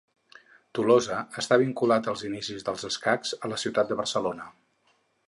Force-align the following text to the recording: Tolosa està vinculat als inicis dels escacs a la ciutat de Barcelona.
Tolosa 0.77 1.17
està 1.41 1.59
vinculat 1.63 2.09
als 2.13 2.23
inicis 2.29 2.65
dels 2.71 2.87
escacs 2.89 3.35
a 3.49 3.53
la 3.53 3.61
ciutat 3.65 3.93
de 3.93 3.99
Barcelona. 4.01 4.49